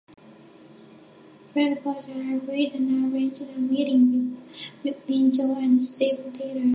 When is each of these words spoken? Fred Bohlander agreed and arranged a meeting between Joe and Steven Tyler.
Fred 1.53 1.83
Bohlander 1.83 2.37
agreed 2.37 2.73
and 2.73 3.13
arranged 3.13 3.43
a 3.43 3.59
meeting 3.59 4.41
between 4.81 5.29
Joe 5.29 5.55
and 5.55 5.79
Steven 5.79 6.33
Tyler. 6.33 6.69